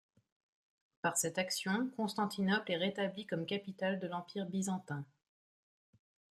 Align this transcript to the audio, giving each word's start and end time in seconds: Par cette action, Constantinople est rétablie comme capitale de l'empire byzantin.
Par 1.03 1.15
cette 1.15 1.37
action, 1.37 1.91
Constantinople 1.95 2.71
est 2.71 2.77
rétablie 2.77 3.27
comme 3.27 3.45
capitale 3.45 3.99
de 3.99 4.07
l'empire 4.07 4.47
byzantin. 4.47 5.05